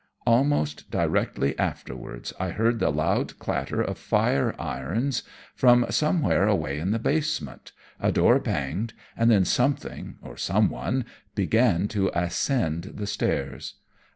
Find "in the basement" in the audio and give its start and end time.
6.79-7.71